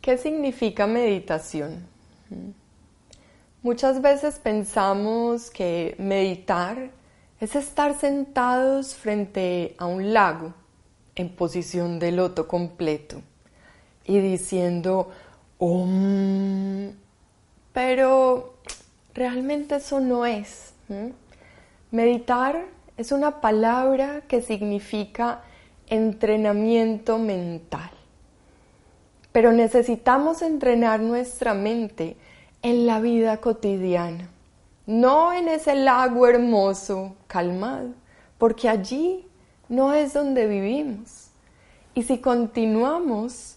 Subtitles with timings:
[0.00, 1.84] ¿Qué significa meditación?
[3.62, 6.90] Muchas veces pensamos que meditar
[7.40, 10.54] es estar sentados frente a un lago
[11.16, 13.20] en posición de loto completo
[14.04, 15.10] y diciendo
[15.58, 16.92] Om,
[17.72, 18.54] pero
[19.12, 20.72] realmente eso no es.
[21.92, 22.64] Meditar
[22.96, 25.42] es una palabra que significa
[25.88, 27.90] entrenamiento mental.
[29.30, 32.16] Pero necesitamos entrenar nuestra mente
[32.62, 34.30] en la vida cotidiana,
[34.86, 37.90] no en ese lago hermoso, calmado,
[38.38, 39.26] porque allí
[39.68, 41.28] no es donde vivimos.
[41.94, 43.56] Y si continuamos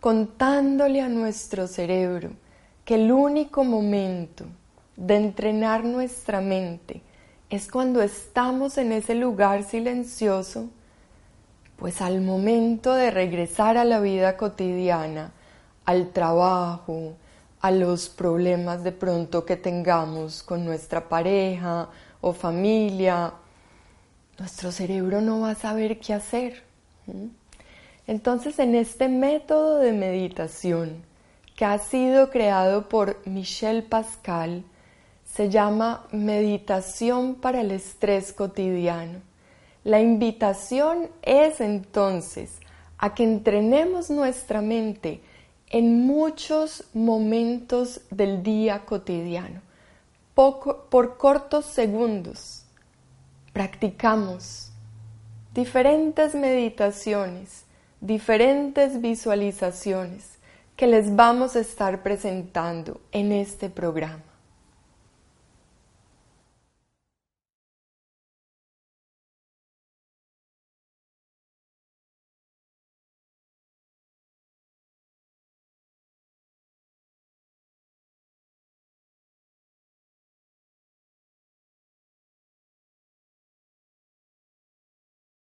[0.00, 2.30] contándole a nuestro cerebro
[2.84, 4.44] que el único momento
[4.96, 7.05] de entrenar nuestra mente
[7.50, 10.68] es cuando estamos en ese lugar silencioso,
[11.76, 15.32] pues al momento de regresar a la vida cotidiana,
[15.84, 17.14] al trabajo,
[17.60, 21.88] a los problemas de pronto que tengamos con nuestra pareja
[22.20, 23.32] o familia,
[24.38, 26.62] nuestro cerebro no va a saber qué hacer.
[28.06, 31.04] Entonces en este método de meditación
[31.54, 34.64] que ha sido creado por Michel Pascal,
[35.36, 39.20] se llama meditación para el estrés cotidiano.
[39.84, 42.58] La invitación es entonces
[42.96, 45.20] a que entrenemos nuestra mente
[45.68, 49.60] en muchos momentos del día cotidiano,
[50.34, 52.64] por cortos segundos.
[53.52, 54.70] Practicamos
[55.52, 57.66] diferentes meditaciones,
[58.00, 60.38] diferentes visualizaciones
[60.76, 64.35] que les vamos a estar presentando en este programa.